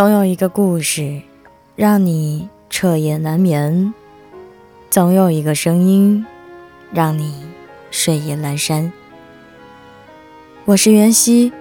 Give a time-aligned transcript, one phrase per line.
[0.00, 1.20] 总有一个故事
[1.76, 3.92] 让你彻夜难眠，
[4.88, 6.24] 总有一个声音
[6.90, 7.44] 让你
[7.90, 8.90] 睡意阑珊。
[10.64, 11.52] 我是袁熙，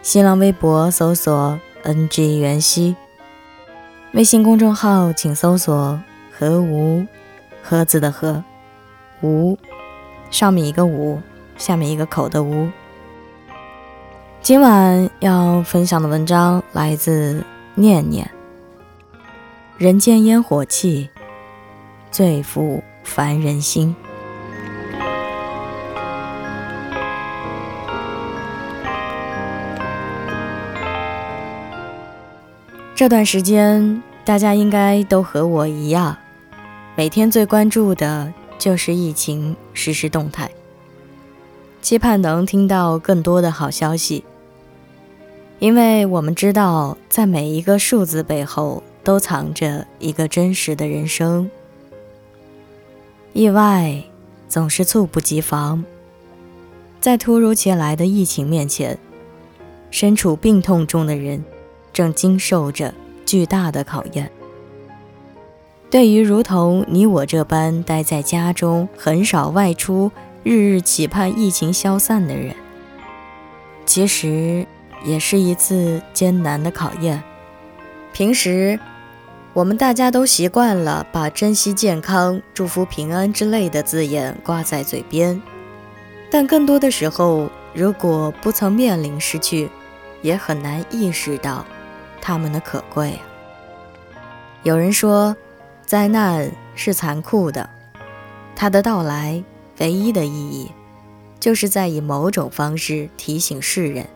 [0.00, 2.96] 新浪微博搜索 “ng 袁熙”，
[4.14, 6.00] 微信公众号请搜索
[6.32, 7.04] “何无
[7.62, 8.42] ”，“何”字的“何
[9.20, 9.58] ”，“无”
[10.32, 11.20] 上面一个“五”，
[11.58, 12.66] 下面一个口的“无”。
[14.40, 18.30] 今晚要分享的文章来自念念。
[19.76, 21.10] 人间烟火气，
[22.10, 23.94] 最抚凡人心。
[32.94, 36.16] 这段时间，大家应该都和我一样，
[36.94, 40.48] 每天最关注的就是疫情实时动态，
[41.82, 44.24] 期盼能听到更多的好消息。
[45.60, 51.50] 因为我们知道，在每一个数字背后，都藏着一个真实的人生。
[53.32, 54.02] 意外
[54.48, 55.84] 总是猝不及防，
[57.00, 58.98] 在突如其来的疫情面前，
[59.90, 61.42] 身处病痛中的人
[61.92, 62.92] 正经受着
[63.24, 64.30] 巨大的考验。
[65.88, 70.10] 对于如同你我这般待在家中，很少外出，
[70.42, 72.54] 日日期盼疫情消散的人，
[73.86, 74.66] 其实。
[75.04, 77.22] 也是一次艰难的考验。
[78.12, 78.78] 平时，
[79.52, 85.40] 我们大家都习惯了把“珍惜健康”“祝福平安”之类的字眼挂在嘴边，
[86.30, 89.68] 但更多的时候，如果不曾面临失去，
[90.22, 91.64] 也很难意识到
[92.20, 93.18] 他们的可贵。
[94.62, 95.36] 有人说，
[95.84, 97.68] 灾难是残酷的，
[98.56, 99.42] 它的到来
[99.80, 100.70] 唯一的意义，
[101.38, 104.06] 就是在以某种方式提醒世人。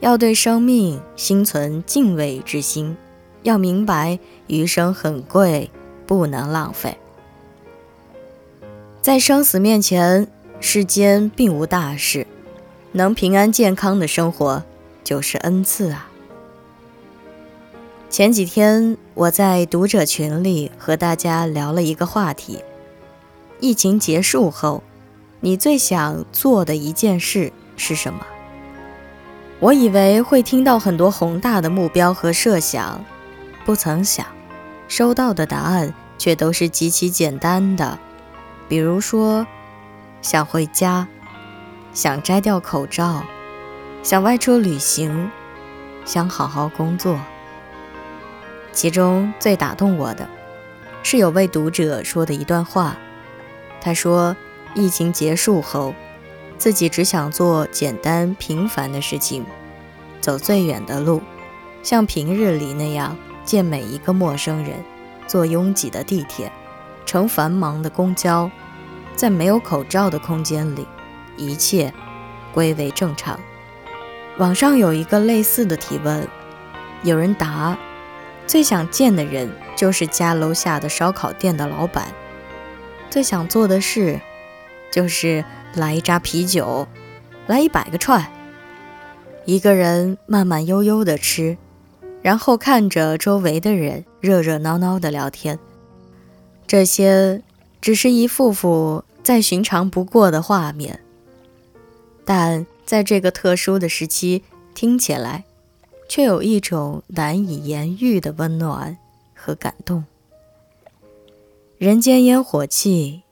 [0.00, 2.96] 要对生命心存敬畏之心，
[3.42, 5.70] 要明白余生很贵，
[6.06, 6.96] 不能浪费。
[9.02, 10.28] 在生死面前，
[10.60, 12.26] 世间并无大事，
[12.92, 14.62] 能平安健康的生活
[15.02, 16.08] 就是恩赐啊！
[18.10, 22.60] 前几天我在读者群里和大家聊了一个话题：
[23.60, 24.82] 疫情结束后，
[25.40, 28.26] 你最想做的一件事是什么？
[29.60, 33.04] 我以为会听到很多宏大的目标和设想，
[33.64, 34.24] 不曾想，
[34.86, 37.98] 收到的答案却都是极其简单的。
[38.68, 39.44] 比如说，
[40.22, 41.08] 想回家，
[41.92, 43.24] 想摘掉口罩，
[44.04, 45.28] 想外出旅行，
[46.04, 47.18] 想好好工作。
[48.72, 50.28] 其中最打动我的，
[51.02, 52.96] 是有位读者说的一段话。
[53.80, 54.36] 他说
[54.74, 55.92] ：“疫情结束后。”
[56.58, 59.46] 自己只想做简单平凡的事情，
[60.20, 61.22] 走最远的路，
[61.84, 64.84] 像平日里那样见每一个陌生人，
[65.28, 66.50] 坐拥挤的地铁，
[67.06, 68.50] 乘繁忙的公交，
[69.14, 70.84] 在没有口罩的空间里，
[71.36, 71.94] 一切
[72.52, 73.38] 归为正常。
[74.38, 76.26] 网上有一个类似的提问，
[77.04, 77.78] 有人答：
[78.48, 82.12] 最想见的人就是家楼下的烧烤店的老板，
[83.08, 84.20] 最想做的事
[84.90, 85.44] 就是。
[85.74, 86.86] 来一扎啤酒，
[87.46, 88.30] 来一百个串。
[89.44, 91.56] 一个人慢慢悠悠地吃，
[92.20, 95.58] 然后看着周围的人热热闹闹的聊天。
[96.66, 97.42] 这些
[97.80, 101.00] 只是一幅幅再寻常不过的画面，
[102.26, 104.42] 但在这个特殊的时期，
[104.74, 105.44] 听起来
[106.08, 108.98] 却有一种难以言喻的温暖
[109.34, 110.04] 和感动。
[111.78, 113.22] 人间烟火气，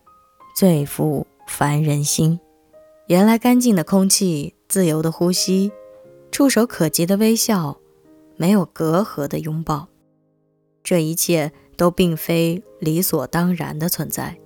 [0.56, 1.26] 最抚。
[1.46, 2.38] 凡人心，
[3.06, 5.72] 原来干净的空气，自由的呼吸，
[6.30, 7.78] 触手可及的微笑，
[8.36, 9.88] 没有隔阂的拥抱，
[10.82, 14.37] 这一切都并非理所当然的存在，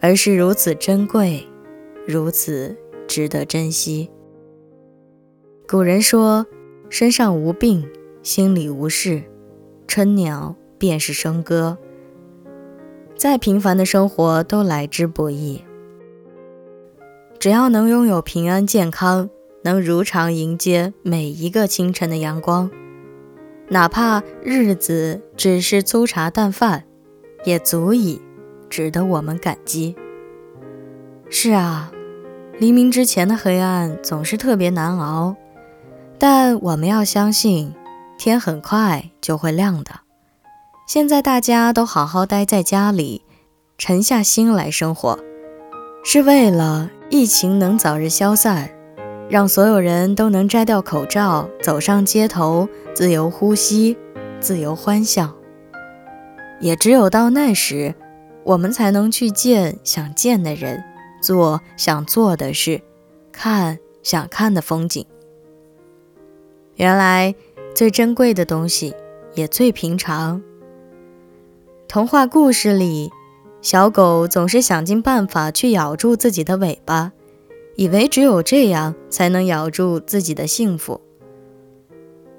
[0.00, 1.48] 而是如此珍贵，
[2.06, 2.76] 如此
[3.08, 4.10] 值得珍惜。
[5.66, 6.46] 古人说
[6.88, 7.88] ：“身上无病，
[8.22, 9.22] 心里无事，
[9.88, 11.78] 春鸟便是笙歌。”
[13.16, 15.62] 再平凡的生活都来之不易。
[17.40, 19.30] 只要能拥有平安健康，
[19.64, 22.70] 能如常迎接每一个清晨的阳光，
[23.68, 26.84] 哪怕日子只是粗茶淡饭，
[27.46, 28.20] 也足以
[28.68, 29.96] 值得我们感激。
[31.30, 31.90] 是啊，
[32.58, 35.34] 黎明之前的黑暗总是特别难熬，
[36.18, 37.72] 但我们要相信，
[38.18, 39.92] 天很快就会亮的。
[40.86, 43.22] 现在大家都好好待在家里，
[43.78, 45.18] 沉下心来生活，
[46.04, 46.90] 是为了。
[47.10, 48.70] 疫情能早日消散，
[49.28, 53.98] 让所有人都能摘掉口罩，走上街头，自由呼吸，
[54.38, 55.34] 自由欢笑。
[56.60, 57.96] 也只有到那时，
[58.44, 60.84] 我们才能去见想见的人，
[61.20, 62.80] 做想做的事，
[63.32, 65.04] 看想看的风景。
[66.76, 67.34] 原来，
[67.74, 68.94] 最珍贵的东西
[69.34, 70.40] 也最平常。
[71.88, 73.10] 童话故事里，
[73.62, 77.12] 小狗总是想尽办法去咬住自己的尾巴，
[77.76, 81.00] 以为只有这样才能咬住自己的幸福。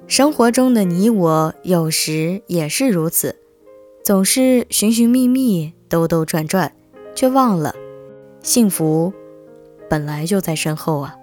[0.08, 3.38] 生活中的你我，有时也是如此，
[4.04, 6.74] 总是寻寻觅觅、兜兜转转，
[7.14, 7.76] 却忘了
[8.42, 9.14] 幸福
[9.88, 11.16] 本来就在身后啊。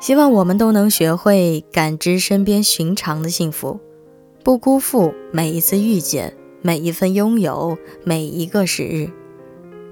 [0.00, 3.80] 希望我们都能学会感知身边寻常的幸福，
[4.44, 9.10] 不辜负每一次遇见，每一份拥有，每一个时日。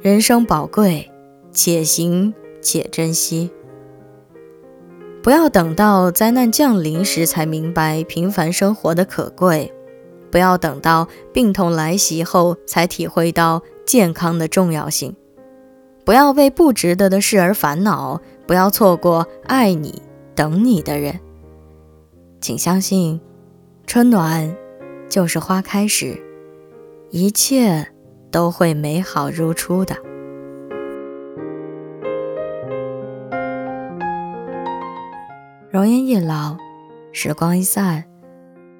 [0.02, 1.10] 人生宝贵，
[1.52, 3.50] 且行且珍惜。
[5.22, 9.72] 不要等到灾难降临时才明白平凡生活的可贵，
[10.30, 15.16] 不要等到病痛来袭后才体会到健康的重要性。
[16.04, 18.20] 不要为不值得的事而烦恼。
[18.46, 20.00] 不要错过爱你、
[20.36, 21.18] 等你的人。
[22.40, 23.20] 请相信，
[23.88, 24.54] 春暖
[25.08, 26.16] 就是花开时，
[27.18, 27.94] 一切
[28.30, 29.96] 都会美好如初的。
[35.70, 36.58] 容颜一老，
[37.12, 38.04] 时光一散，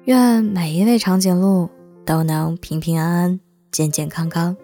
[0.03, 1.67] 愿每一位长颈鹿
[2.05, 3.39] 都能平平安安、
[3.71, 4.55] 健健康康。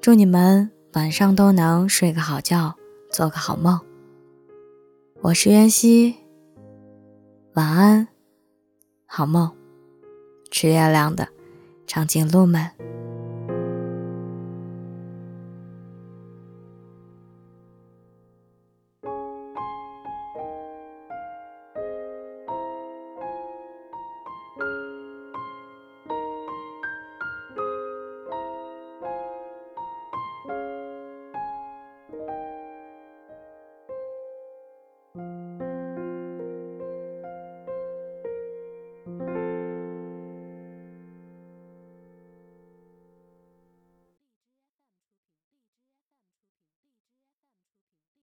[0.00, 2.76] 祝你们晚上都能睡个好觉。
[3.12, 3.78] 做个好梦，
[5.20, 6.14] 我是袁熙，
[7.52, 8.08] 晚安，
[9.04, 9.52] 好梦，
[10.50, 11.28] 吃月亮的
[11.86, 12.95] 长颈鹿们。